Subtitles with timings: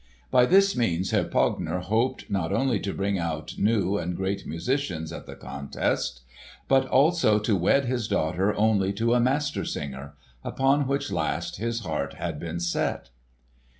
[0.31, 5.13] By this means Herr Pogner hoped not only to bring out new and great musicians
[5.13, 6.21] at the contest,
[6.67, 12.13] but also to wed his daughter only to a Master Singer—upon which last his heart
[12.15, 13.11] had been set.